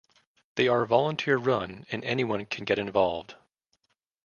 [0.55, 3.35] They are volunteer-run, and anyone can get involved.